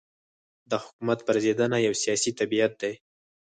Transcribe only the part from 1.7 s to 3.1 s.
یو سیاسي طبیعت دی.